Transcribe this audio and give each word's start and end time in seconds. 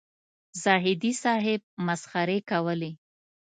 زاهدي 0.63 1.11
صاحب 1.23 1.61
مسخرې 1.85 2.39
کولې. 2.49 2.91